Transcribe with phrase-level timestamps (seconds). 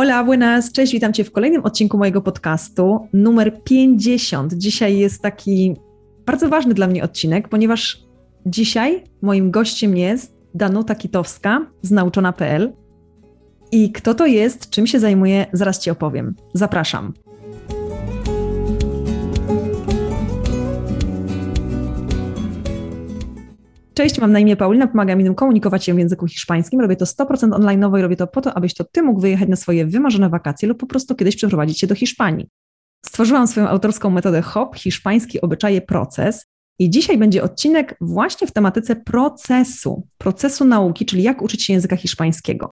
[0.00, 4.54] Hola, buenas, cześć, witam Cię w kolejnym odcinku mojego podcastu, numer 50.
[4.54, 5.76] Dzisiaj jest taki
[6.26, 8.04] bardzo ważny dla mnie odcinek, ponieważ
[8.46, 12.72] dzisiaj moim gościem jest Danuta Kitowska z nauczona.pl.
[13.72, 16.34] I kto to jest, czym się zajmuje, zaraz Ci opowiem.
[16.54, 17.12] Zapraszam.
[24.00, 26.80] Cześć, mam na imię Paulina, pomagam innym komunikować się w języku hiszpańskim.
[26.80, 29.56] Robię to 100% online i robię to po to, abyś to ty mógł wyjechać na
[29.56, 32.46] swoje wymarzone wakacje lub po prostu kiedyś przeprowadzić się do Hiszpanii.
[33.06, 36.46] Stworzyłam swoją autorską metodę HOP, hiszpański obyczaje proces.
[36.78, 41.96] I dzisiaj będzie odcinek właśnie w tematyce procesu, procesu nauki, czyli jak uczyć się języka
[41.96, 42.70] hiszpańskiego.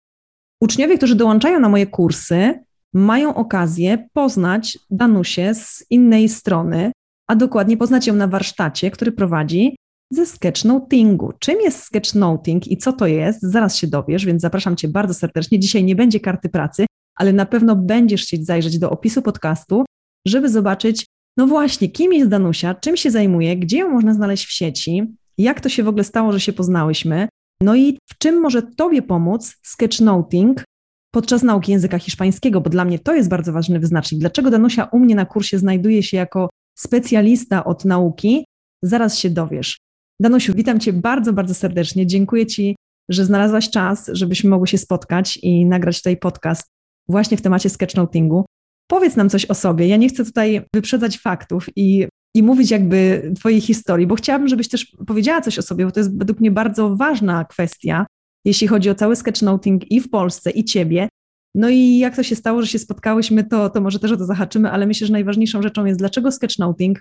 [0.60, 6.92] Uczniowie, którzy dołączają na moje kursy, mają okazję poznać Danusię z innej strony,
[7.26, 9.76] a dokładnie poznać ją na warsztacie, który prowadzi
[10.10, 11.32] ze sketchnotingu.
[11.38, 13.42] Czym jest sketchnoting i co to jest?
[13.42, 15.58] Zaraz się dowiesz, więc zapraszam Cię bardzo serdecznie.
[15.58, 19.84] Dzisiaj nie będzie karty pracy, ale na pewno będziesz chcieć zajrzeć do opisu podcastu,
[20.26, 24.52] żeby zobaczyć, no właśnie, kim jest Danusia, czym się zajmuje, gdzie ją można znaleźć w
[24.52, 25.02] sieci,
[25.38, 27.28] jak to się w ogóle stało, że się poznałyśmy,
[27.62, 30.64] no i w czym może Tobie pomóc sketchnoting
[31.10, 34.20] podczas nauki języka hiszpańskiego, bo dla mnie to jest bardzo ważny wyznacznik.
[34.20, 38.44] Dlaczego Danusia u mnie na kursie znajduje się jako specjalista od nauki?
[38.82, 39.78] Zaraz się dowiesz.
[40.20, 42.06] Danusiu, witam Cię bardzo, bardzo serdecznie.
[42.06, 42.76] Dziękuję Ci,
[43.08, 46.66] że znalazłaś czas, żebyśmy mogły się spotkać i nagrać tutaj podcast
[47.08, 48.44] właśnie w temacie sketchnotingu.
[48.90, 49.88] Powiedz nam coś o sobie.
[49.88, 54.68] Ja nie chcę tutaj wyprzedzać faktów i, i mówić jakby Twojej historii, bo chciałabym, żebyś
[54.68, 58.06] też powiedziała coś o sobie, bo to jest według mnie bardzo ważna kwestia,
[58.44, 61.08] jeśli chodzi o cały sketchnoting i w Polsce, i Ciebie.
[61.54, 64.24] No i jak to się stało, że się spotkałyśmy, to, to może też o to
[64.24, 67.00] zahaczymy, ale myślę, że najważniejszą rzeczą jest, dlaczego sketchnoting,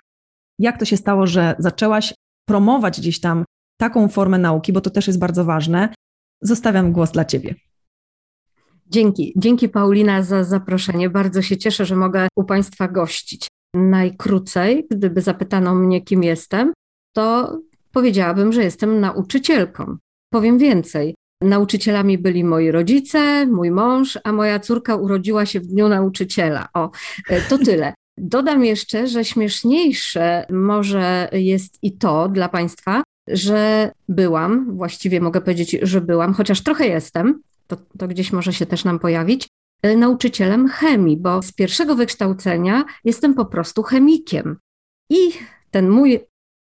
[0.60, 2.14] jak to się stało, że zaczęłaś
[2.48, 3.46] promować gdzieś tam
[3.80, 5.94] taką formę nauki, bo to też jest bardzo ważne.
[6.42, 7.56] Zostawiam głos dla Ciebie.
[8.90, 11.10] Dzięki, dzięki Paulina za zaproszenie.
[11.10, 13.48] Bardzo się cieszę, że mogę u Państwa gościć.
[13.76, 16.74] Najkrócej, gdyby zapytano mnie, kim jestem,
[17.16, 17.58] to
[17.92, 19.98] powiedziałabym, że jestem nauczycielką.
[20.30, 21.16] Powiem więcej.
[21.42, 26.68] Nauczycielami byli moi rodzice, mój mąż, a moja córka urodziła się w dniu nauczyciela.
[26.74, 26.92] O,
[27.50, 27.94] to tyle.
[28.18, 35.78] Dodam jeszcze, że śmieszniejsze może jest i to dla Państwa, że byłam, właściwie mogę powiedzieć,
[35.82, 39.48] że byłam, chociaż trochę jestem, to, to gdzieś może się też nam pojawić,
[39.82, 44.58] e, nauczycielem chemii, bo z pierwszego wykształcenia jestem po prostu chemikiem.
[45.10, 45.18] I
[45.72, 46.20] ten mój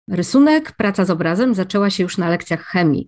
[0.10, 3.08] rysunek, praca z obrazem zaczęła się już na lekcjach chemii.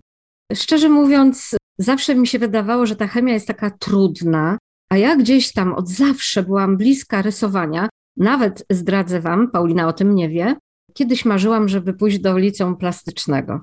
[0.54, 4.58] Szczerze mówiąc, zawsze mi się wydawało, że ta chemia jest taka trudna,
[4.92, 7.88] a ja gdzieś tam od zawsze byłam bliska rysowania,
[8.20, 10.56] nawet zdradzę Wam, Paulina o tym nie wie,
[10.94, 13.60] kiedyś marzyłam, żeby pójść do liceum plastycznego.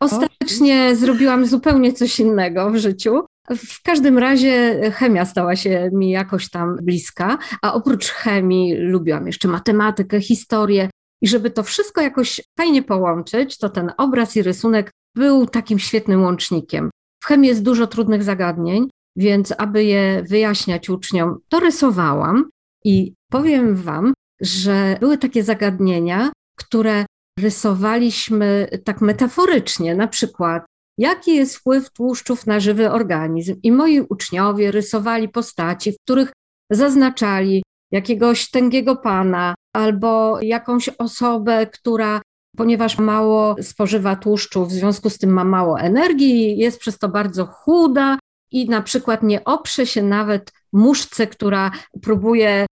[0.00, 3.24] Ostatecznie zrobiłam zupełnie coś innego w życiu.
[3.56, 9.48] W każdym razie chemia stała się mi jakoś tam bliska, a oprócz chemii lubiłam jeszcze
[9.48, 10.90] matematykę, historię.
[11.22, 16.22] I żeby to wszystko jakoś fajnie połączyć, to ten obraz i rysunek był takim świetnym
[16.22, 16.90] łącznikiem.
[17.22, 22.50] W chemii jest dużo trudnych zagadnień, więc aby je wyjaśniać uczniom, to rysowałam
[22.84, 27.06] i Powiem Wam, że były takie zagadnienia, które
[27.38, 30.64] rysowaliśmy tak metaforycznie, na przykład
[30.98, 33.56] jaki jest wpływ tłuszczów na żywy organizm.
[33.62, 36.32] I moi uczniowie rysowali postaci, w których
[36.70, 42.22] zaznaczali jakiegoś tęgiego pana albo jakąś osobę, która,
[42.56, 47.46] ponieważ mało spożywa tłuszczu, w związku z tym ma mało energii, jest przez to bardzo
[47.46, 48.18] chuda
[48.50, 51.70] i na przykład nie oprze się nawet muszce, która
[52.02, 52.66] próbuje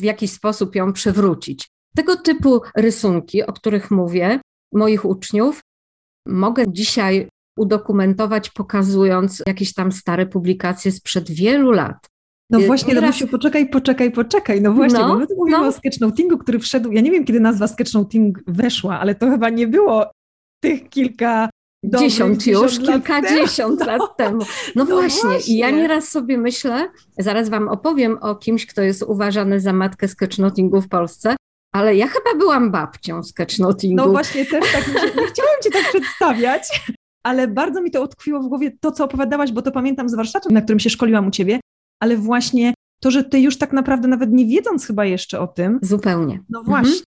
[0.00, 1.68] w jakiś sposób ją przywrócić.
[1.96, 4.40] Tego typu rysunki, o których mówię,
[4.72, 5.60] moich uczniów,
[6.26, 12.06] mogę dzisiaj udokumentować, pokazując jakieś tam stare publikacje sprzed wielu lat.
[12.50, 13.10] No y, właśnie, teraz...
[13.10, 14.62] Danusiu, poczekaj, poczekaj, poczekaj.
[14.62, 15.66] No właśnie, no, bo my tu mówimy no.
[15.66, 19.66] o sketchnotingu, który wszedł, ja nie wiem, kiedy nazwa sketchnoting weszła, ale to chyba nie
[19.66, 20.10] było
[20.62, 21.48] tych kilka
[21.84, 24.44] Dziesiąt już, kilkadziesiąt lat temu.
[24.76, 25.30] No, no właśnie.
[25.30, 29.72] właśnie, i ja nieraz sobie myślę, zaraz Wam opowiem o kimś, kto jest uważany za
[29.72, 31.36] matkę sketchnotingu w Polsce,
[31.74, 33.96] ale ja chyba byłam babcią sketchnotingu.
[33.96, 36.82] No właśnie, też tak, nie chciałam Cię tak przedstawiać,
[37.22, 40.52] ale bardzo mi to utkwiło w głowie to, co opowiadałaś, bo to pamiętam z warsztatu,
[40.52, 41.60] na którym się szkoliłam u Ciebie,
[42.02, 45.78] ale właśnie to, że Ty już tak naprawdę nawet nie wiedząc chyba jeszcze o tym.
[45.82, 46.40] Zupełnie.
[46.50, 46.90] No właśnie.
[46.90, 47.04] Mhm.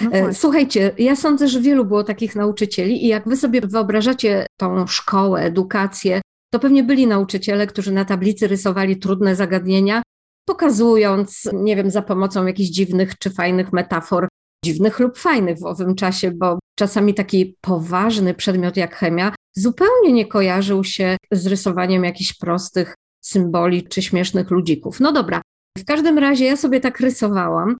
[0.00, 4.46] No e, Słuchajcie, ja sądzę, że wielu było takich nauczycieli i jak wy sobie wyobrażacie
[4.56, 6.20] tą szkołę, edukację,
[6.52, 10.02] to pewnie byli nauczyciele, którzy na tablicy rysowali trudne zagadnienia,
[10.48, 14.28] pokazując, nie wiem, za pomocą jakichś dziwnych czy fajnych metafor,
[14.64, 20.26] dziwnych lub fajnych w owym czasie, bo czasami taki poważny przedmiot jak chemia zupełnie nie
[20.26, 22.94] kojarzył się z rysowaniem jakichś prostych
[23.24, 25.00] symboli czy śmiesznych ludzików.
[25.00, 25.42] No dobra,
[25.78, 27.76] w każdym razie ja sobie tak rysowałam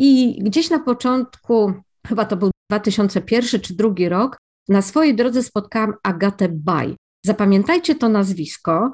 [0.00, 1.72] i gdzieś na początku,
[2.06, 4.36] chyba to był 2001 czy drugi rok,
[4.68, 6.96] na swojej drodze spotkałam Agatę Baj.
[7.24, 8.92] Zapamiętajcie to nazwisko.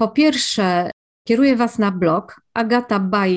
[0.00, 0.90] Po pierwsze,
[1.28, 3.32] kieruję Was na blog agatabaj.pl,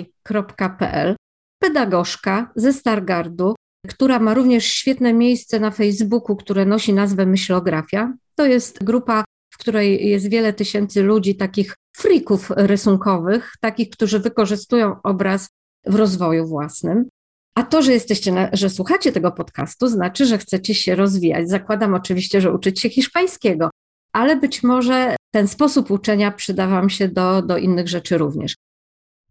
[1.60, 3.56] pedagogzka ze Stargardu,
[3.88, 8.13] która ma również świetne miejsce na Facebooku, które nosi nazwę Myślografia.
[8.36, 9.24] To jest grupa,
[9.54, 15.50] w której jest wiele tysięcy ludzi, takich frików rysunkowych, takich, którzy wykorzystują obraz
[15.86, 17.10] w rozwoju własnym.
[17.56, 21.50] A to, że jesteście, na, że słuchacie tego podcastu, znaczy, że chcecie się rozwijać.
[21.50, 23.70] Zakładam oczywiście, że uczyć się hiszpańskiego,
[24.14, 28.56] ale być może ten sposób uczenia przyda Wam się do, do innych rzeczy również.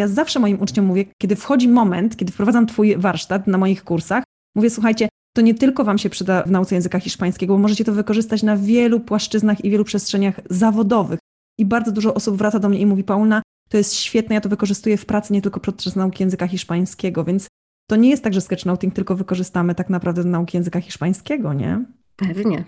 [0.01, 4.25] Ja zawsze moim uczniom mówię, kiedy wchodzi moment, kiedy wprowadzam Twój warsztat na moich kursach,
[4.55, 7.93] mówię, słuchajcie, to nie tylko Wam się przyda w nauce języka hiszpańskiego, bo możecie to
[7.93, 11.19] wykorzystać na wielu płaszczyznach i wielu przestrzeniach zawodowych.
[11.59, 14.49] I bardzo dużo osób wraca do mnie i mówi, Paulina, to jest świetne, ja to
[14.49, 17.49] wykorzystuję w pracy nie tylko podczas nauki języka hiszpańskiego, więc
[17.91, 21.85] to nie jest tak, że sketchnoting tylko wykorzystamy tak naprawdę do nauki języka hiszpańskiego, nie?
[22.17, 22.65] Pewnie.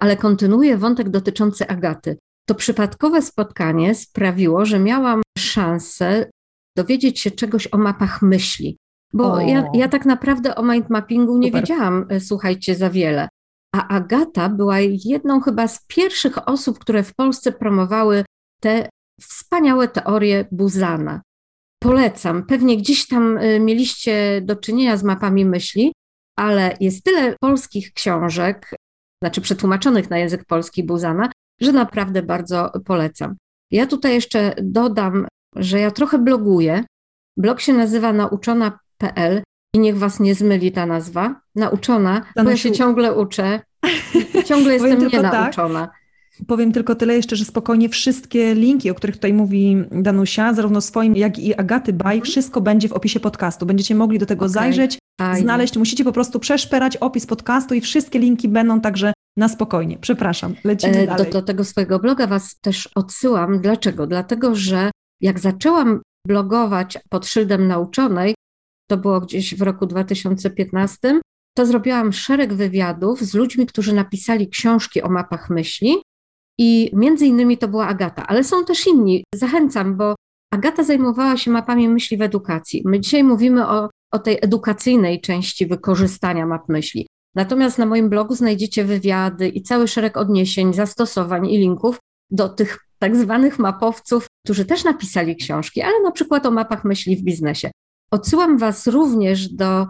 [0.00, 2.18] Ale kontynuuję wątek dotyczący Agaty.
[2.48, 6.30] To przypadkowe spotkanie sprawiło, że miałam szansę
[6.76, 8.76] dowiedzieć się czegoś o mapach myśli.
[9.12, 11.62] Bo ja, ja, tak naprawdę o mind mappingu nie Super.
[11.62, 13.28] wiedziałam, e, słuchajcie, za wiele.
[13.74, 18.24] A Agata była jedną chyba z pierwszych osób, które w Polsce promowały
[18.60, 18.88] te
[19.20, 21.22] wspaniałe teorie Buzana.
[21.82, 22.46] Polecam.
[22.46, 25.92] Pewnie gdzieś tam e, mieliście do czynienia z mapami myśli,
[26.36, 28.74] ale jest tyle polskich książek,
[29.22, 31.30] znaczy przetłumaczonych na język polski Buzana,
[31.60, 33.36] że naprawdę bardzo polecam.
[33.70, 35.26] Ja tutaj jeszcze dodam,
[35.56, 36.84] że ja trochę bloguję.
[37.36, 39.42] Blog się nazywa nauczona.pl
[39.74, 41.40] i niech was nie zmyli ta nazwa.
[41.54, 43.60] Nauczona, bo ja się ciągle uczę.
[44.44, 45.12] Ciągle jestem tak.
[45.12, 45.86] nienauczona.
[45.86, 45.96] Tak.
[46.46, 51.16] Powiem tylko tyle jeszcze, że spokojnie wszystkie linki, o których tutaj mówi Danusia, zarówno swoim,
[51.16, 52.30] jak i Agaty Baj, mhm.
[52.30, 53.66] wszystko będzie w opisie podcastu.
[53.66, 54.52] Będziecie mogli do tego okay.
[54.52, 54.98] zajrzeć,
[55.38, 55.76] znaleźć.
[55.76, 59.98] Musicie po prostu przeszperać opis podcastu i wszystkie linki będą także na spokojnie.
[60.00, 61.26] Przepraszam, lecimy e, dalej.
[61.26, 63.60] Do, do tego swojego bloga Was też odsyłam.
[63.60, 64.06] Dlaczego?
[64.06, 68.34] Dlatego, że jak zaczęłam blogować pod szyldem nauczonej,
[68.88, 71.20] to było gdzieś w roku 2015,
[71.54, 75.96] to zrobiłam szereg wywiadów z ludźmi, którzy napisali książki o mapach myśli
[76.58, 79.24] i między innymi to była Agata, ale są też inni.
[79.34, 80.14] Zachęcam, bo
[80.52, 82.82] Agata zajmowała się mapami myśli w edukacji.
[82.84, 87.06] My dzisiaj mówimy o, o tej edukacyjnej części wykorzystania map myśli.
[87.34, 91.98] Natomiast na moim blogu znajdziecie wywiady i cały szereg odniesień, zastosowań i linków
[92.30, 97.16] do tych tak zwanych mapowców, którzy też napisali książki, ale na przykład o mapach myśli
[97.16, 97.70] w biznesie.
[98.10, 99.86] Odsyłam Was również do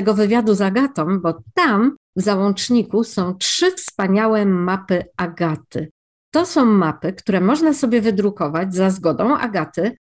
[0.00, 5.90] tego wywiadu z Agatą, bo tam w załączniku są trzy wspaniałe mapy Agaty.
[6.34, 9.96] To są mapy, które można sobie wydrukować za zgodą Agaty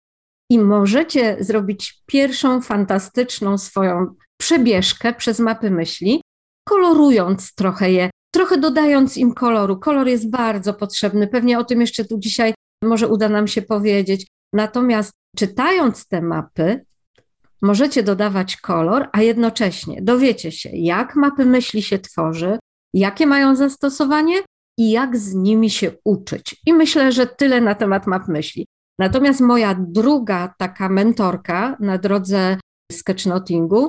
[0.49, 6.21] i możecie zrobić pierwszą fantastyczną swoją przebieżkę przez mapy myśli,
[6.67, 9.79] kolorując trochę je, trochę dodając im koloru.
[9.79, 12.53] Kolor jest bardzo potrzebny, pewnie o tym jeszcze tu dzisiaj
[12.83, 14.27] może uda nam się powiedzieć.
[14.53, 16.85] Natomiast czytając te mapy,
[17.65, 22.59] możecie dodawać kolor, a jednocześnie dowiecie się, jak mapy myśli się tworzy,
[22.93, 24.35] jakie mają zastosowanie
[24.79, 26.55] i jak z nimi się uczyć.
[26.65, 28.65] I myślę, że tyle na temat map myśli.
[28.99, 32.57] Natomiast moja druga taka mentorka na drodze
[32.91, 33.87] sketchnotingu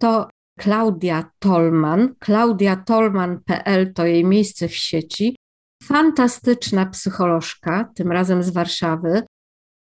[0.00, 2.14] to Klaudia Tolman.
[2.18, 5.36] KlaudiaTolman.pl to jej miejsce w sieci.
[5.82, 9.22] Fantastyczna psycholożka, tym razem z Warszawy,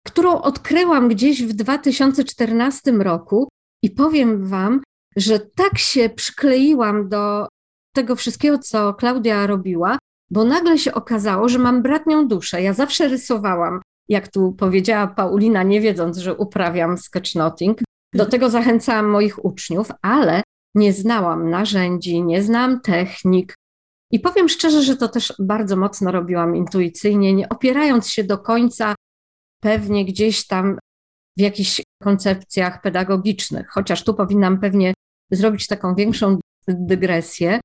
[0.06, 3.48] którą odkryłam gdzieś w 2014 roku
[3.82, 4.80] i powiem Wam,
[5.16, 7.48] że tak się przykleiłam do
[7.94, 9.98] tego wszystkiego, co Klaudia robiła,
[10.30, 12.62] bo nagle się okazało, że mam bratnią duszę.
[12.62, 17.78] Ja zawsze rysowałam, jak tu powiedziała Paulina, nie wiedząc, że uprawiam sketchnoting.
[18.14, 20.42] Do tego zachęcałam moich uczniów, ale
[20.74, 23.54] nie znałam narzędzi, nie znałam technik.
[24.12, 28.94] I powiem szczerze, że to też bardzo mocno robiłam intuicyjnie, nie opierając się do końca
[29.60, 30.78] pewnie gdzieś tam
[31.38, 34.94] w jakichś koncepcjach pedagogicznych, chociaż tu powinnam pewnie
[35.30, 36.38] zrobić taką większą
[36.68, 37.60] dygresję,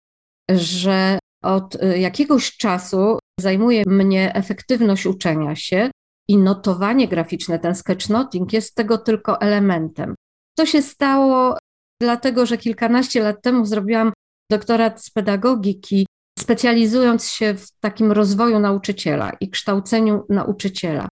[0.52, 5.92] że od y, jakiegoś czasu zajmuje mnie efektywność uczenia się
[6.28, 10.16] i notowanie graficzne, ten sketchnoting jest tego tylko elementem.
[10.58, 11.58] To się stało
[12.02, 14.14] dlatego, że kilkanaście lat temu zrobiłam
[14.52, 16.06] doktorat z pedagogiki,
[16.40, 21.08] specjalizując się w takim rozwoju nauczyciela i kształceniu nauczyciela.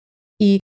[0.40, 0.60] I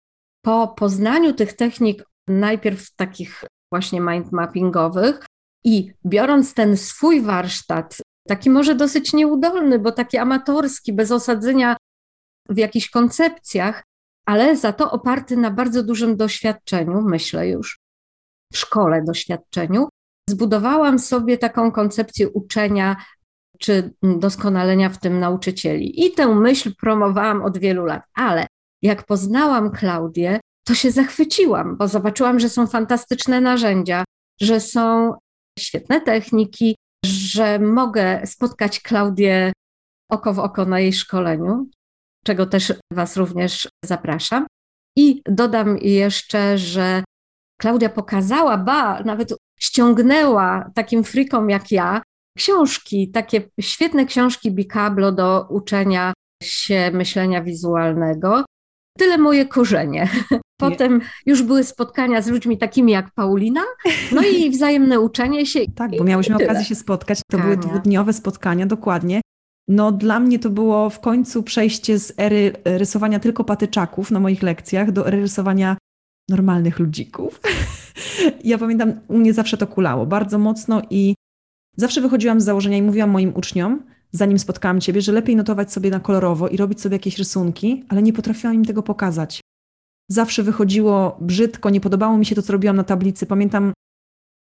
[0.48, 5.26] po poznaniu tych technik, najpierw takich właśnie mind mappingowych,
[5.64, 11.76] i biorąc ten swój warsztat, taki może dosyć nieudolny, bo taki amatorski, bez osadzenia
[12.48, 13.82] w jakichś koncepcjach,
[14.26, 17.78] ale za to oparty na bardzo dużym doświadczeniu, myślę już
[18.52, 19.88] w szkole doświadczeniu,
[20.30, 22.96] zbudowałam sobie taką koncepcję uczenia
[23.58, 26.06] czy doskonalenia w tym nauczycieli.
[26.06, 28.46] I tę myśl promowałam od wielu lat, ale
[28.82, 34.04] jak poznałam Klaudię, to się zachwyciłam, bo zobaczyłam, że są fantastyczne narzędzia,
[34.40, 35.14] że są
[35.58, 39.52] świetne techniki, że mogę spotkać Klaudię
[40.10, 41.70] oko w oko na jej szkoleniu,
[42.24, 44.46] czego też Was również zapraszam.
[44.96, 47.04] I dodam jeszcze, że
[47.60, 52.02] Klaudia pokazała, ba, nawet ściągnęła takim frikom jak ja
[52.38, 58.44] książki, takie świetne książki Bicablo do uczenia się myślenia wizualnego.
[58.98, 60.08] Tyle moje korzenie.
[60.60, 63.62] Potem już były spotkania z ludźmi takimi jak Paulina,
[64.12, 65.60] no i wzajemne uczenie się.
[65.74, 67.20] Tak, bo miałyśmy okazję się spotkać.
[67.30, 69.20] To były dwudniowe spotkania, dokładnie.
[69.68, 74.42] No dla mnie to było w końcu przejście z ery rysowania tylko patyczaków na moich
[74.42, 75.76] lekcjach do ery rysowania
[76.28, 77.40] normalnych ludzików.
[78.44, 81.14] ja pamiętam, u mnie zawsze to kulało bardzo mocno i
[81.76, 85.90] zawsze wychodziłam z założenia i mówiłam moim uczniom, zanim spotkałam Ciebie, że lepiej notować sobie
[85.90, 89.40] na kolorowo i robić sobie jakieś rysunki, ale nie potrafiłam im tego pokazać.
[90.10, 93.26] Zawsze wychodziło brzydko, nie podobało mi się to, co robiłam na tablicy.
[93.26, 93.72] Pamiętam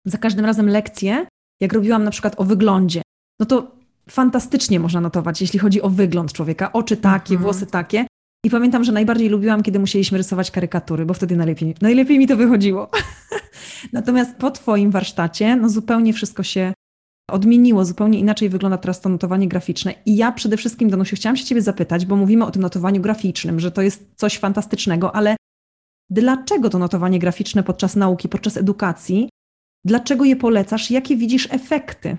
[0.06, 1.28] za każdym razem lekcje,
[1.62, 3.02] jak robiłam na przykład o wyglądzie,
[3.40, 3.72] no to
[4.10, 6.74] fantastycznie można notować, jeśli chodzi o wygląd człowieka.
[6.74, 7.42] Oczy takie, mhm.
[7.42, 8.06] włosy takie.
[8.46, 12.38] I pamiętam, że najbardziej lubiłam, kiedy musieliśmy rysować karykatury, bo wtedy najlepiej, najlepiej mi to
[12.38, 12.90] wychodziło.
[13.94, 16.74] Natomiast po Twoim warsztacie, no zupełnie wszystko się
[17.34, 19.94] odmieniło, zupełnie inaczej wygląda teraz to notowanie graficzne.
[20.06, 23.60] I ja przede wszystkim, Danusiu, chciałam się Ciebie zapytać, bo mówimy o tym notowaniu graficznym,
[23.60, 25.36] że to jest coś fantastycznego, ale
[26.10, 29.30] dlaczego to notowanie graficzne podczas nauki, podczas edukacji,
[29.86, 32.18] dlaczego je polecasz, jakie widzisz efekty?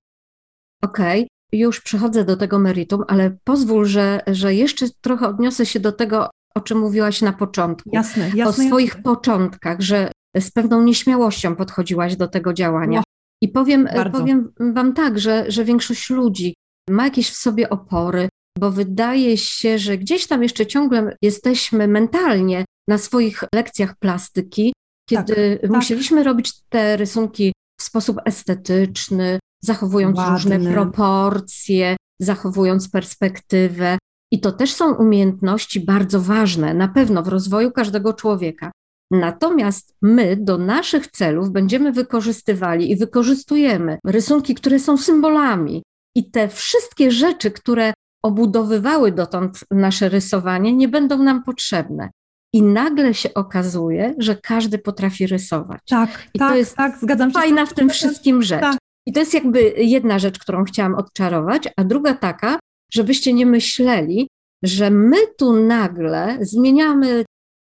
[0.83, 5.81] Okej, okay już przechodzę do tego meritum, ale pozwól, że, że jeszcze trochę odniosę się
[5.81, 7.91] do tego, o czym mówiłaś na początku.
[7.93, 8.65] Jasne, jasne.
[8.65, 9.03] O swoich jasne.
[9.03, 13.03] początkach, że z pewną nieśmiałością podchodziłaś do tego działania.
[13.45, 16.55] I powiem, powiem Wam tak, że, że większość ludzi
[16.91, 22.65] ma jakieś w sobie opory, bo wydaje się, że gdzieś tam jeszcze ciągle jesteśmy mentalnie
[22.89, 24.73] na swoich lekcjach plastyki,
[25.11, 26.27] kiedy tak, musieliśmy tak.
[26.27, 30.33] robić te rysunki w sposób estetyczny, zachowując Ładny.
[30.33, 33.99] różne proporcje, zachowując perspektywę.
[34.33, 38.73] I to też są umiejętności bardzo ważne, na pewno w rozwoju każdego człowieka.
[39.11, 45.83] Natomiast my do naszych celów będziemy wykorzystywali i wykorzystujemy rysunki, które są symbolami.
[46.17, 47.93] I te wszystkie rzeczy, które
[48.25, 52.11] obudowywały dotąd nasze rysowanie, nie będą nam potrzebne.
[52.55, 55.81] I nagle się okazuje, że każdy potrafi rysować.
[55.89, 57.35] Tak, I tak, to jest tak, zgadzam się.
[57.35, 58.61] Fajna w tym wszystkim rzecz.
[58.61, 58.79] Tak.
[59.07, 62.59] I to jest jakby jedna rzecz, którą chciałam odczarować, a druga taka,
[62.93, 64.29] żebyście nie myśleli,
[64.63, 67.25] że my tu nagle zmieniamy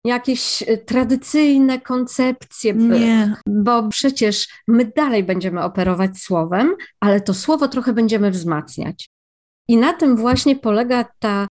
[0.06, 3.34] jakieś e, tradycyjne koncepcje, nie.
[3.48, 9.08] bo przecież my dalej będziemy operować słowem, ale to słowo trochę będziemy wzmacniać.
[9.68, 11.46] I na tym właśnie polega ta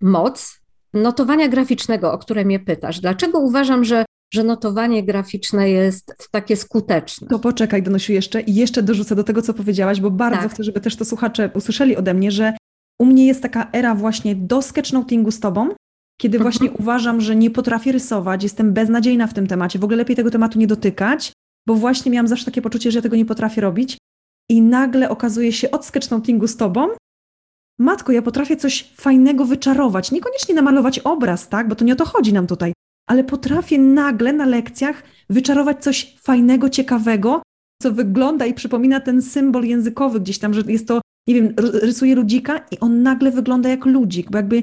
[0.00, 0.60] moc
[0.94, 3.00] notowania graficznego, o które mnie pytasz.
[3.00, 7.28] Dlaczego uważam, że że notowanie graficzne jest takie skuteczne.
[7.28, 10.52] To poczekaj, Danusiu, jeszcze i jeszcze dorzucę do tego, co powiedziałaś, bo bardzo tak.
[10.52, 12.56] chcę, żeby też to słuchacze usłyszeli ode mnie, że
[12.98, 15.68] u mnie jest taka era właśnie do sketchnotingu z tobą,
[16.20, 16.52] kiedy mhm.
[16.52, 20.30] właśnie uważam, że nie potrafię rysować, jestem beznadziejna w tym temacie, w ogóle lepiej tego
[20.30, 21.32] tematu nie dotykać,
[21.66, 23.98] bo właśnie miałam zawsze takie poczucie, że ja tego nie potrafię robić
[24.50, 26.88] i nagle okazuje się od sketchnotingu z tobą,
[27.78, 32.04] matko, ja potrafię coś fajnego wyczarować, niekoniecznie namalować obraz, tak, bo to nie o to
[32.04, 32.72] chodzi nam tutaj,
[33.06, 37.42] ale potrafię nagle na lekcjach wyczarować coś fajnego, ciekawego,
[37.82, 42.14] co wygląda i przypomina ten symbol językowy gdzieś tam, że jest to, nie wiem, rysuję
[42.14, 44.62] ludzika i on nagle wygląda jak ludzik, bo jakby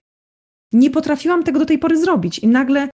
[0.73, 2.89] nie potrafiłam tego do tej pory zrobić i nagle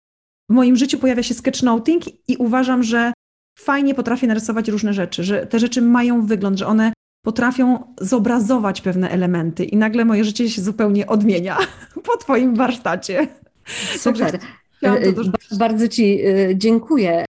[0.50, 3.12] w moim życiu pojawia się sketchnoting i uważam, że
[3.59, 6.92] fajnie potrafię narysować różne rzeczy, że te rzeczy mają wygląd, że one
[7.25, 11.59] potrafią zobrazować pewne elementy i nagle moje życie się zupełnie odmienia
[12.06, 13.28] po Twoim warsztacie.
[13.99, 14.30] Super.
[14.30, 14.38] Także
[14.83, 15.12] E,
[15.59, 17.25] bardzo Ci e, dziękuję.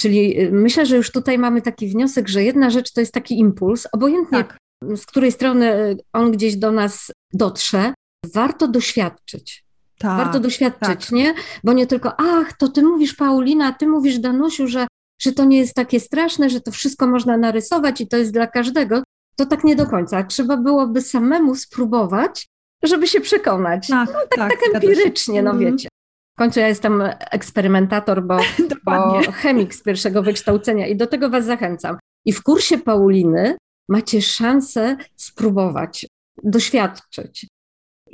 [0.00, 3.86] Czyli myślę, że już tutaj mamy taki wniosek, że jedna rzecz to jest taki impuls,
[3.92, 4.58] obojętnie tak.
[4.96, 7.94] z której strony on gdzieś do nas dotrze,
[8.34, 9.65] warto doświadczyć.
[9.98, 11.12] Tak, warto doświadczyć, tak.
[11.12, 11.34] nie?
[11.64, 14.86] Bo nie tylko, ach, to ty mówisz Paulina, ty mówisz Danusiu, że,
[15.20, 18.46] że to nie jest takie straszne, że to wszystko można narysować i to jest dla
[18.46, 19.02] każdego.
[19.36, 20.24] To tak nie do końca.
[20.24, 22.46] Trzeba byłoby samemu spróbować,
[22.82, 23.88] żeby się przekonać.
[23.88, 25.72] Tak, no, tak, tak, tak empirycznie, no mhm.
[25.72, 25.88] wiecie.
[26.34, 28.38] W końcu ja jestem eksperymentator, bo,
[28.84, 31.98] bo chemik z pierwszego wykształcenia i do tego Was zachęcam.
[32.24, 33.56] I w kursie Pauliny
[33.88, 36.06] macie szansę spróbować,
[36.42, 37.46] doświadczyć.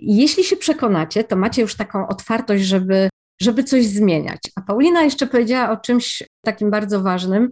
[0.04, 3.09] Jeśli się przekonacie, to macie już taką otwartość, żeby,
[3.40, 4.38] żeby coś zmieniać.
[4.56, 7.50] A Paulina jeszcze powiedziała o czymś takim bardzo ważnym,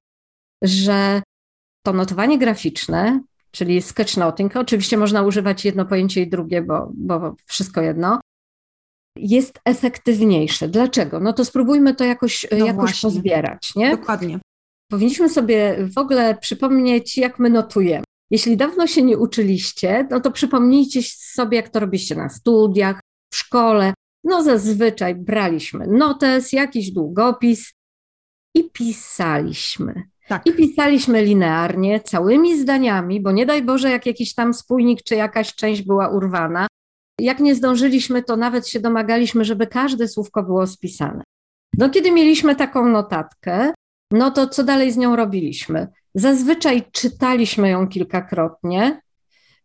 [0.62, 1.22] że
[1.86, 7.80] to notowanie graficzne, czyli sketchnoting, oczywiście można używać jedno pojęcie i drugie, bo, bo wszystko
[7.80, 8.20] jedno,
[9.16, 10.68] jest efektywniejsze.
[10.68, 11.20] Dlaczego?
[11.20, 13.90] No to spróbujmy to jakoś, no jakoś pozbierać, nie?
[13.90, 14.38] Dokładnie.
[14.90, 18.04] Powinniśmy sobie w ogóle przypomnieć, jak my notujemy.
[18.30, 23.00] Jeśli dawno się nie uczyliście, no to przypomnijcie sobie, jak to robiliście na studiach,
[23.32, 23.94] w szkole.
[24.24, 27.72] No zazwyczaj braliśmy notes, jakiś długopis
[28.54, 30.02] i pisaliśmy.
[30.28, 30.46] Tak.
[30.46, 35.54] I pisaliśmy linearnie, całymi zdaniami, bo nie daj Boże, jak jakiś tam spójnik czy jakaś
[35.54, 36.66] część była urwana.
[37.20, 41.22] Jak nie zdążyliśmy, to nawet się domagaliśmy, żeby każde słówko było spisane.
[41.78, 43.72] No, kiedy mieliśmy taką notatkę,
[44.12, 45.88] no to co dalej z nią robiliśmy?
[46.14, 49.00] Zazwyczaj czytaliśmy ją kilkakrotnie,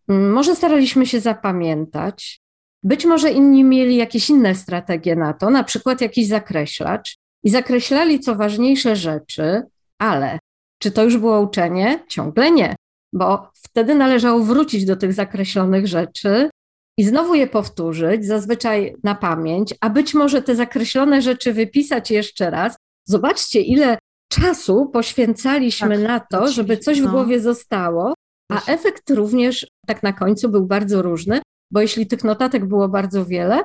[0.09, 2.41] mm, może staraliśmy się zapamiętać.
[2.83, 8.19] Być może inni mieli jakieś inne strategie na to, na przykład jakiś zakreślacz i zakreślali
[8.19, 9.63] co ważniejsze rzeczy,
[9.97, 10.39] ale
[10.79, 11.99] czy to już było uczenie?
[12.09, 12.75] Ciągle nie,
[13.13, 16.49] bo wtedy należało wrócić do tych zakreślonych rzeczy
[16.97, 22.49] i znowu je powtórzyć, zazwyczaj na pamięć, a być może te zakreślone rzeczy wypisać jeszcze
[22.49, 22.77] raz.
[23.05, 23.97] Zobaczcie, ile
[24.41, 27.11] czasu poświęcaliśmy tak, na to, żeby coś w no.
[27.11, 28.13] głowie zostało,
[28.51, 33.25] a efekt również tak na końcu był bardzo różny, bo jeśli tych notatek było bardzo
[33.25, 33.63] wiele,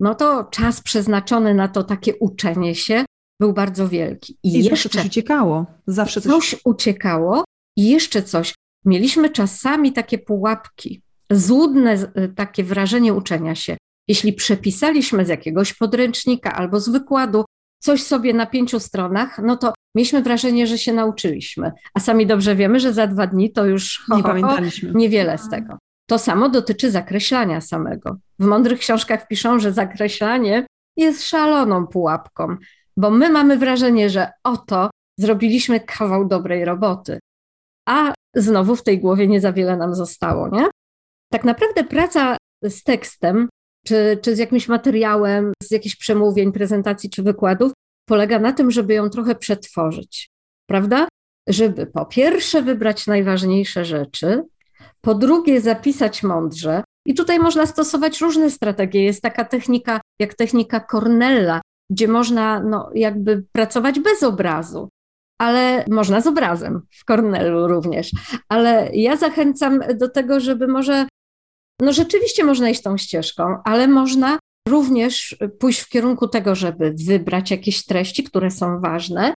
[0.00, 3.04] no to czas przeznaczony na to takie uczenie się
[3.40, 4.38] był bardzo wielki.
[4.42, 5.66] I, I jeszcze coś uciekało.
[5.86, 6.32] Zawsze coś...
[6.32, 7.44] coś uciekało
[7.76, 8.54] i jeszcze coś.
[8.84, 13.76] Mieliśmy czasami takie pułapki, złudne y, takie wrażenie uczenia się.
[14.08, 17.44] Jeśli przepisaliśmy z jakiegoś podręcznika albo z wykładu
[17.78, 21.72] coś sobie na pięciu stronach, no to mieliśmy wrażenie, że się nauczyliśmy.
[21.94, 24.92] A sami dobrze wiemy, że za dwa dni to już ho, nie ho, pamiętaliśmy.
[24.94, 25.78] Niewiele z tego.
[26.08, 28.16] To samo dotyczy zakreślania samego.
[28.38, 30.66] W mądrych książkach piszą, że zakreślanie
[30.96, 32.56] jest szaloną pułapką,
[32.96, 37.18] bo my mamy wrażenie, że oto zrobiliśmy kawał dobrej roboty,
[37.88, 40.66] a znowu w tej głowie nie za wiele nam zostało, nie?
[41.32, 43.48] Tak naprawdę praca z tekstem,
[43.88, 47.72] czy, czy z jakimś materiałem, z jakichś przemówień, prezentacji czy wykładów,
[48.08, 50.30] polega na tym, żeby ją trochę przetworzyć,
[50.66, 51.08] prawda?
[51.48, 54.42] Żeby po pierwsze wybrać najważniejsze rzeczy,
[55.00, 56.84] po drugie zapisać mądrze.
[57.06, 59.04] I tutaj można stosować różne strategie.
[59.04, 64.88] Jest taka technika, jak technika Cornella, gdzie można no, jakby pracować bez obrazu,
[65.40, 68.10] ale można z obrazem w Cornellu również.
[68.48, 71.07] Ale ja zachęcam do tego, żeby może,
[71.80, 74.38] no rzeczywiście można iść tą ścieżką, ale można
[74.68, 79.34] również pójść w kierunku tego, żeby wybrać jakieś treści, które są ważne,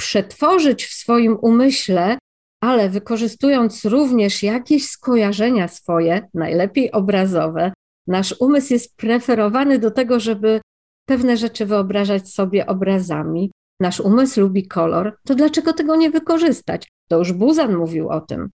[0.00, 2.18] przetworzyć w swoim umyśle,
[2.62, 7.72] ale wykorzystując również jakieś skojarzenia swoje, najlepiej obrazowe.
[8.06, 10.60] Nasz umysł jest preferowany do tego, żeby
[11.08, 13.50] pewne rzeczy wyobrażać sobie obrazami.
[13.80, 16.88] Nasz umysł lubi kolor, to dlaczego tego nie wykorzystać?
[17.08, 18.50] To już Buzan mówił o tym.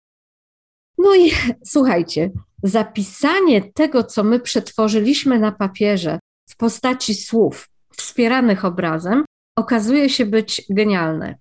[0.97, 1.32] No i
[1.65, 2.32] słuchajcie,
[2.63, 9.25] zapisanie tego, co my przetworzyliśmy na papierze w postaci słów wspieranych obrazem,
[9.57, 11.35] okazuje się być genialne,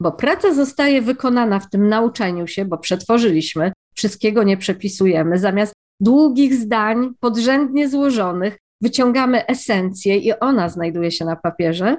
[0.00, 6.54] bo praca zostaje wykonana w tym nauczeniu się, bo przetworzyliśmy, wszystkiego nie przepisujemy, zamiast długich
[6.54, 11.96] zdań podrzędnie złożonych wyciągamy esencję i ona znajduje się na papierze,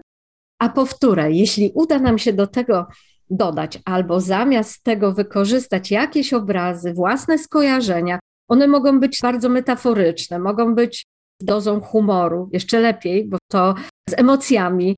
[0.59, 2.87] a powtórę, jeśli uda nam się do tego
[3.29, 10.75] dodać albo zamiast tego wykorzystać jakieś obrazy, własne skojarzenia, one mogą być bardzo metaforyczne, mogą
[10.75, 11.05] być
[11.41, 13.75] z dozą humoru, jeszcze lepiej, bo to
[14.09, 14.95] z emocjami,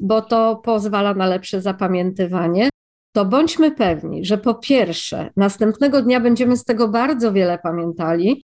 [0.00, 2.68] bo to pozwala na lepsze zapamiętywanie.
[3.14, 8.42] To bądźmy pewni, że po pierwsze, następnego dnia będziemy z tego bardzo wiele pamiętali,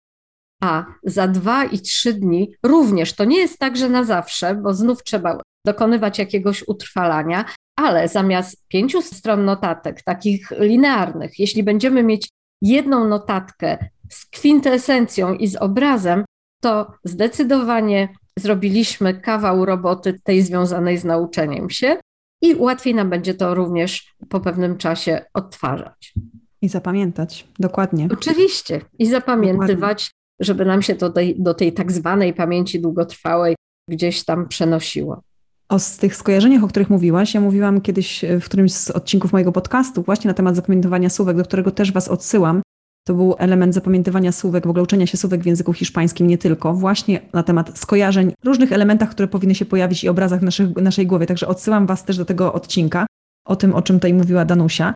[0.63, 4.75] a za dwa i trzy dni również to nie jest tak, że na zawsze, bo
[4.75, 7.45] znów trzeba dokonywać jakiegoś utrwalania,
[7.77, 12.29] ale zamiast pięciu stron notatek, takich linearnych, jeśli będziemy mieć
[12.63, 13.79] jedną notatkę
[14.11, 16.25] z kwintesencją i z obrazem,
[16.61, 21.97] to zdecydowanie zrobiliśmy kawał roboty tej związanej z nauczeniem się
[22.43, 26.15] i łatwiej nam będzie to również po pewnym czasie odtwarzać.
[26.63, 28.09] I zapamiętać, dokładnie.
[28.13, 33.57] Oczywiście, i zapamiętywać żeby nam się to do tej, do tej tak zwanej pamięci długotrwałej
[33.89, 35.23] gdzieś tam przenosiło.
[35.69, 39.53] O z tych skojarzeniach, o których mówiłaś, ja mówiłam kiedyś w którymś z odcinków mojego
[39.53, 42.63] podcastu właśnie na temat zapamiętywania słówek, do którego też Was odsyłam.
[43.11, 46.75] To był element zapamiętywania słówek, w ogóle uczenia się słówek w języku hiszpańskim, nie tylko,
[46.75, 51.07] właśnie na temat skojarzeń, różnych elementach, które powinny się pojawić i obrazach w naszych, naszej
[51.07, 51.27] głowie.
[51.27, 53.07] Także odsyłam Was też do tego odcinka,
[53.47, 54.95] o tym, o czym tutaj mówiła Danusia.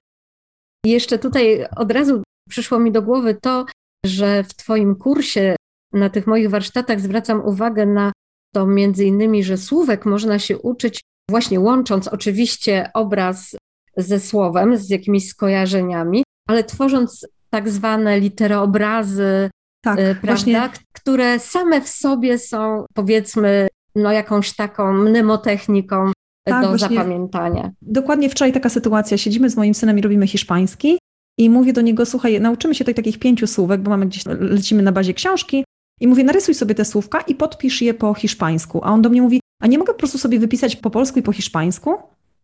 [0.86, 3.66] Jeszcze tutaj od razu przyszło mi do głowy to,
[4.06, 5.56] że w Twoim kursie,
[5.92, 8.12] na tych moich warsztatach zwracam uwagę na
[8.54, 11.00] to między innymi, że słówek można się uczyć
[11.30, 13.56] właśnie łącząc oczywiście obraz
[13.96, 19.50] ze słowem, z jakimiś skojarzeniami, ale tworząc tak zwane literoobrazy,
[19.84, 20.70] tak, y, prawda, właśnie...
[20.92, 26.12] które same w sobie są powiedzmy no jakąś taką mnemotechniką
[26.44, 27.70] tak, do właśnie, zapamiętania.
[27.82, 29.18] Dokładnie wczoraj taka sytuacja.
[29.18, 30.98] Siedzimy z moim synem i robimy hiszpański
[31.38, 34.82] i mówię do niego, słuchaj, nauczymy się tutaj takich pięciu słówek, bo mamy gdzieś, lecimy
[34.82, 35.64] na bazie książki
[36.00, 38.80] i mówię, narysuj sobie te słówka i podpisz je po hiszpańsku.
[38.84, 41.22] A on do mnie mówi, a nie mogę po prostu sobie wypisać po polsku i
[41.22, 41.94] po hiszpańsku?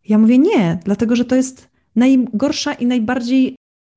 [0.07, 3.55] Ja mówię, nie, dlatego że to jest najgorsza i najbardziej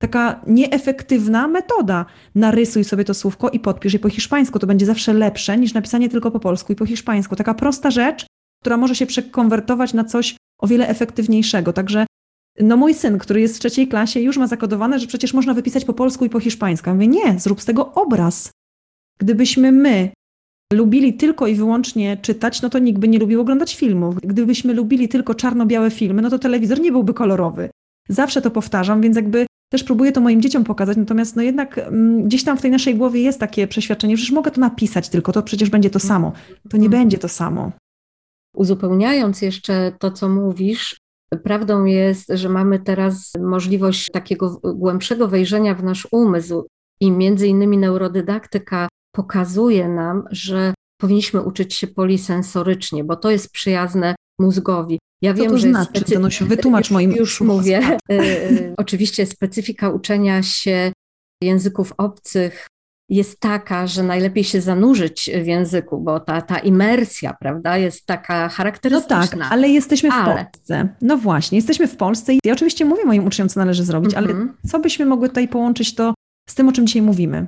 [0.08, 2.06] taka nieefektywna metoda.
[2.34, 4.58] Narysuj sobie to słówko i podpisz je po hiszpańsku.
[4.58, 7.36] To będzie zawsze lepsze niż napisanie tylko po polsku i po hiszpańsku.
[7.36, 8.26] Taka prosta rzecz,
[8.60, 11.72] która może się przekonwertować na coś o wiele efektywniejszego.
[11.72, 12.06] Także
[12.60, 15.84] no mój syn, który jest w trzeciej klasie, już ma zakodowane, że przecież można wypisać
[15.84, 16.88] po polsku i po hiszpańsku.
[16.88, 18.50] Ja mówię, nie, zrób z tego obraz.
[19.18, 20.10] Gdybyśmy my
[20.72, 24.14] lubili tylko i wyłącznie czytać, no to nikt by nie lubił oglądać filmów.
[24.22, 27.70] Gdybyśmy lubili tylko czarno-białe filmy, no to telewizor nie byłby kolorowy.
[28.08, 32.24] Zawsze to powtarzam, więc jakby też próbuję to moim dzieciom pokazać, natomiast no jednak mm,
[32.24, 35.32] gdzieś tam w tej naszej głowie jest takie przeświadczenie, że przecież mogę to napisać tylko,
[35.32, 36.32] to przecież będzie to samo.
[36.70, 37.72] To nie będzie to samo.
[38.56, 40.96] Uzupełniając jeszcze to, co mówisz,
[41.44, 46.66] prawdą jest, że mamy teraz możliwość takiego głębszego wejrzenia w nasz umysł
[47.00, 54.14] i między innymi neurodydaktyka pokazuje nam, że powinniśmy uczyć się polisensorycznie, bo to jest przyjazne
[54.40, 54.98] mózgowi.
[55.22, 56.14] Ja Co wiem, to że znaczy, specy...
[56.14, 57.98] Danusiu, wytłumacz moim Już mówię.
[58.12, 60.92] Y, y, oczywiście specyfika uczenia się
[61.42, 62.66] języków obcych
[63.08, 68.48] jest taka, że najlepiej się zanurzyć w języku, bo ta, ta imersja, prawda, jest taka
[68.48, 69.26] charakterystyczna.
[69.32, 70.44] No tak, ale jesteśmy w ale.
[70.44, 70.88] Polsce.
[71.00, 74.26] No właśnie, jesteśmy w Polsce i ja oczywiście mówię moim uczniom, co należy zrobić, ale
[74.26, 74.56] mhm.
[74.66, 76.14] co byśmy mogły tutaj połączyć to
[76.48, 77.46] z tym, o czym dzisiaj mówimy?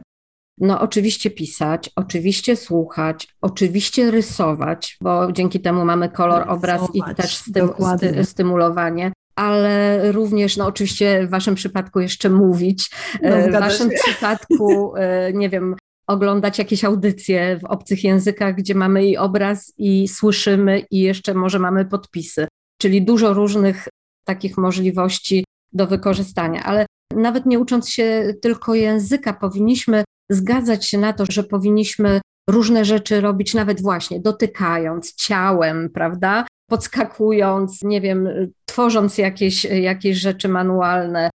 [0.58, 7.02] No, oczywiście pisać, oczywiście słuchać, oczywiście rysować, bo dzięki temu mamy kolor, rysować, obraz i
[7.16, 12.90] też stym, sty, stymulowanie ale również, no oczywiście w Waszym przypadku jeszcze mówić,
[13.22, 13.96] no, e, w Waszym się.
[14.04, 20.08] przypadku, e, nie wiem, oglądać jakieś audycje w obcych językach, gdzie mamy i obraz, i
[20.08, 22.48] słyszymy, i jeszcze może mamy podpisy,
[22.80, 23.88] czyli dużo różnych
[24.24, 26.62] takich możliwości do wykorzystania.
[26.62, 32.84] Ale nawet nie ucząc się tylko języka, powinniśmy zgadzać się na to, że powinniśmy różne
[32.84, 36.46] rzeczy robić, nawet właśnie dotykając ciałem, prawda?
[36.70, 38.28] Podskakując, nie wiem,
[38.64, 41.30] tworząc jakieś, jakieś rzeczy manualne.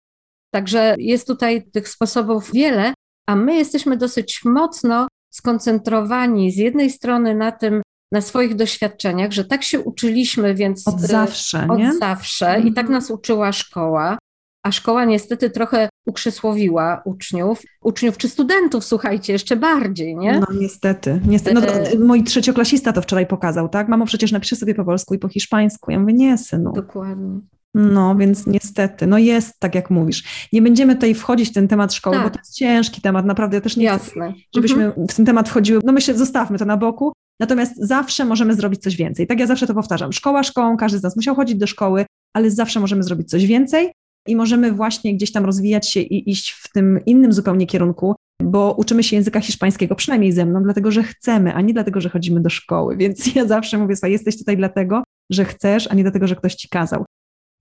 [0.54, 2.94] Także jest tutaj tych sposobów wiele,
[3.28, 9.46] a my jesteśmy dosyć mocno skoncentrowani z jednej strony na tym, na swoich doświadczeniach, że
[9.46, 11.94] tak się uczyliśmy, więc od zawsze, od nie?
[11.94, 12.92] zawsze i tak mhm.
[12.92, 14.18] nas uczyła szkoła
[14.64, 20.40] a szkoła niestety trochę ukrzesłowiła uczniów, uczniów czy studentów, słuchajcie, jeszcze bardziej, nie?
[20.40, 21.62] No niestety, niestety.
[21.62, 23.88] No, e, mój trzecioklasista to wczoraj pokazał, tak?
[23.88, 25.92] Mamo, przecież napiszę sobie po polsku i po hiszpańsku.
[25.92, 26.74] Ja mówię, nie, synu.
[26.74, 27.40] Dokładnie.
[27.74, 30.48] No, więc niestety, no jest tak, jak mówisz.
[30.54, 32.26] Nie będziemy tutaj wchodzić w ten temat szkoły, tak.
[32.26, 33.58] bo to jest ciężki temat, naprawdę.
[33.58, 34.32] Ja też nie Jasne.
[34.32, 35.08] chcę, żebyśmy mhm.
[35.08, 35.82] w ten temat wchodziły.
[35.84, 37.14] No myślę, zostawmy to na boku.
[37.40, 39.28] Natomiast zawsze możemy zrobić coś więcej.
[39.28, 40.14] Tak ja zawsze to powtarzam.
[40.14, 43.92] Szkoła szkołą, każdy z nas musiał chodzić do szkoły, ale zawsze możemy zrobić coś więcej
[44.28, 48.74] i możemy właśnie gdzieś tam rozwijać się i iść w tym innym zupełnie kierunku, bo
[48.78, 52.42] uczymy się języka hiszpańskiego, przynajmniej ze mną, dlatego że chcemy, a nie dlatego, że chodzimy
[52.42, 52.98] do szkoły.
[52.98, 56.56] Więc ja zawsze mówię sobie, jesteś tutaj dlatego, że chcesz, a nie dlatego, że ktoś
[56.56, 57.06] ci kazał.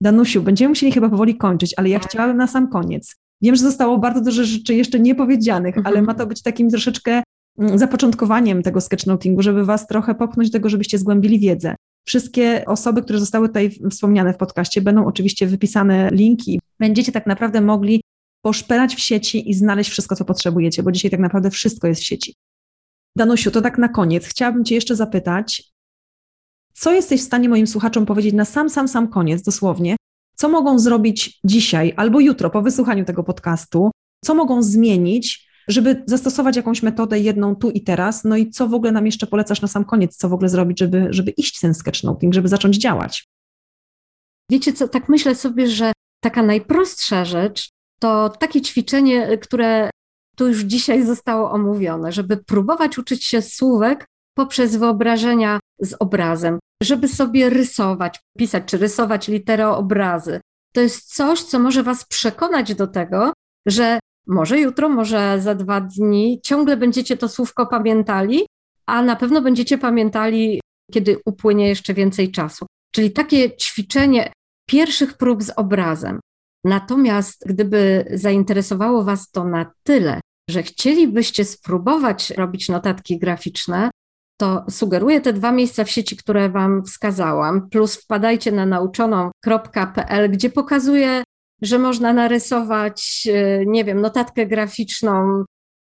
[0.01, 2.09] Danusiu, będziemy musieli chyba powoli kończyć, ale ja tak.
[2.09, 3.15] chciałabym na sam koniec.
[3.41, 5.93] Wiem, że zostało bardzo dużo rzeczy jeszcze niepowiedzianych, mhm.
[5.93, 7.23] ale ma to być takim troszeczkę
[7.59, 11.75] mm, zapoczątkowaniem tego sketchnotingu, żeby was trochę popchnąć do tego, żebyście zgłębili wiedzę.
[12.05, 16.59] Wszystkie osoby, które zostały tutaj wspomniane w podcaście, będą oczywiście wypisane linki.
[16.79, 18.01] Będziecie tak naprawdę mogli
[18.41, 22.05] poszperać w sieci i znaleźć wszystko, co potrzebujecie, bo dzisiaj tak naprawdę wszystko jest w
[22.05, 22.35] sieci.
[23.17, 24.25] Danusiu, to tak na koniec.
[24.25, 25.71] Chciałabym Cię jeszcze zapytać,
[26.73, 29.95] co jesteś w stanie moim słuchaczom powiedzieć na sam, sam, sam koniec, dosłownie,
[30.35, 33.91] co mogą zrobić dzisiaj albo jutro po wysłuchaniu tego podcastu,
[34.25, 38.73] co mogą zmienić, żeby zastosować jakąś metodę jedną tu i teraz, no i co w
[38.73, 41.73] ogóle nam jeszcze polecasz na sam koniec, co w ogóle zrobić, żeby, żeby iść ten
[41.73, 43.27] sketchnoting, żeby zacząć działać?
[44.51, 45.91] Wiecie co, tak myślę sobie, że
[46.23, 49.89] taka najprostsza rzecz to takie ćwiczenie, które
[50.35, 54.05] tu już dzisiaj zostało omówione, żeby próbować uczyć się słówek
[54.35, 60.41] poprzez wyobrażenia z obrazem, żeby sobie rysować, pisać czy rysować literoobrazy.
[60.73, 63.33] To jest coś, co może Was przekonać do tego,
[63.65, 68.45] że może jutro, może za dwa dni ciągle będziecie to słówko pamiętali,
[68.85, 72.65] a na pewno będziecie pamiętali, kiedy upłynie jeszcze więcej czasu.
[72.95, 74.31] Czyli takie ćwiczenie
[74.67, 76.19] pierwszych prób z obrazem.
[76.63, 83.89] Natomiast gdyby zainteresowało Was to na tyle, że chcielibyście spróbować robić notatki graficzne,
[84.41, 90.49] to sugeruję te dwa miejsca w sieci, które Wam wskazałam, plus wpadajcie na nauczoną.pl, gdzie
[90.49, 91.23] pokazuję,
[91.61, 95.43] że można narysować, e, nie wiem, notatkę graficzną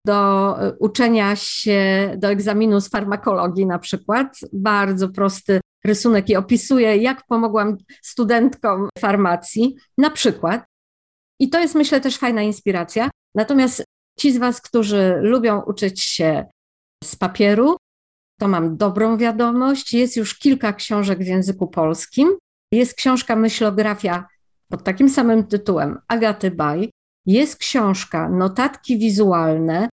[0.07, 4.39] do e, uczenia się do egzaminu z farmakologii na przykład.
[4.53, 10.65] Bardzo prosty rysunek i opisuję, jak pomogłam studentkom farmacji na przykład.
[11.41, 13.11] I to jest myślę też fajna inspiracja.
[13.35, 13.85] Natomiast
[14.19, 16.47] ci z Was, którzy lubią uczyć się
[17.05, 17.77] z papieru,
[18.41, 19.95] to mam dobrą wiadomość.
[19.95, 22.37] Jest już kilka książek w języku polskim.
[22.73, 24.27] Jest książka Myślografia
[24.69, 26.91] pod takim samym tytułem Agaty Baj.
[27.27, 29.89] Jest książka Notatki wizualne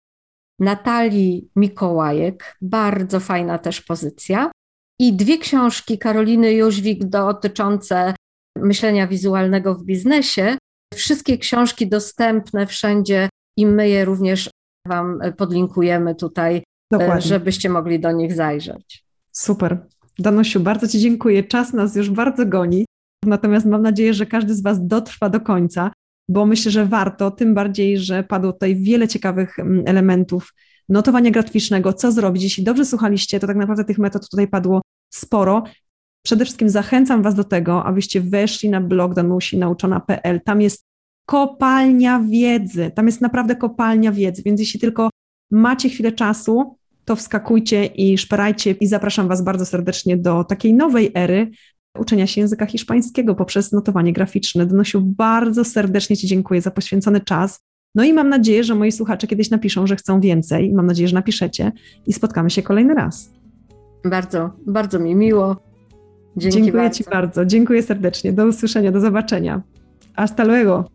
[0.60, 4.52] Natalii Mikołajek, bardzo fajna też pozycja.
[5.00, 8.14] I dwie książki Karoliny Jóźwik dotyczące
[8.58, 10.58] myślenia wizualnego w biznesie.
[10.94, 14.50] Wszystkie książki dostępne wszędzie i my je również
[14.88, 17.22] Wam podlinkujemy tutaj, Dokładnie.
[17.22, 19.04] żebyście mogli do nich zajrzeć.
[19.32, 19.88] Super.
[20.20, 21.44] Danusiu, bardzo Ci dziękuję.
[21.44, 22.86] Czas nas już bardzo goni.
[23.26, 25.92] Natomiast mam nadzieję, że każdy z Was dotrwa do końca,
[26.30, 30.54] bo myślę, że warto, tym bardziej, że padło tutaj wiele ciekawych mm, elementów
[30.90, 32.44] notowania graficznego, co zrobić.
[32.44, 34.82] Jeśli dobrze słuchaliście, to tak naprawdę tych metod tutaj padło
[35.14, 35.64] sporo.
[36.26, 40.42] Przede wszystkim zachęcam Was do tego, abyście weszli na blog Danusi nauczona.pl.
[40.42, 40.84] Tam jest
[41.26, 45.10] kopalnia wiedzy, tam jest naprawdę kopalnia wiedzy, więc jeśli tylko
[45.52, 51.12] macie chwilę czasu, to wskakujcie i szperajcie i zapraszam Was bardzo serdecznie do takiej nowej
[51.16, 51.52] ery
[52.00, 54.66] uczenia się języka hiszpańskiego poprzez notowanie graficzne.
[54.66, 57.60] Donosiu, bardzo serdecznie Ci dziękuję za poświęcony czas.
[57.96, 60.74] No i mam nadzieję, że moi słuchacze kiedyś napiszą, że chcą więcej.
[60.74, 61.72] Mam nadzieję, że napiszecie
[62.08, 63.32] i spotkamy się kolejny raz.
[64.06, 65.56] Bardzo, bardzo mi miło.
[66.38, 66.98] Dzięki Dziękuję bardzo.
[66.98, 67.46] Ci bardzo.
[67.46, 68.34] Dziękuję serdecznie.
[68.34, 69.62] Do usłyszenia, do zobaczenia.
[70.14, 70.86] Hasta luego.